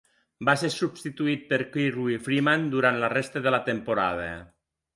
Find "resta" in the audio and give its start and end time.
3.17-3.45